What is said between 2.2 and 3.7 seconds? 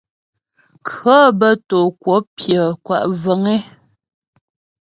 pyə̌ kwa' vəŋ é.